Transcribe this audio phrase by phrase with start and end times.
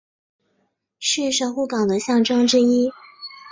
[0.97, 2.91] 是神户港的象征之一。